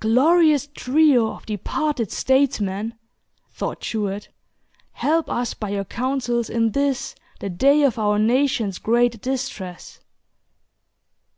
"Glorious 0.00 0.68
trio 0.68 1.32
of 1.34 1.44
departed 1.44 2.10
statesmen!" 2.10 2.94
thought 3.50 3.80
Jewett, 3.82 4.30
"help 4.92 5.28
us 5.28 5.52
by 5.52 5.68
your 5.68 5.84
counsels 5.84 6.48
in 6.48 6.70
this 6.72 7.14
the 7.40 7.50
day 7.50 7.82
of 7.82 7.98
our 7.98 8.18
nation's 8.18 8.78
great 8.78 9.20
distress." 9.20 10.00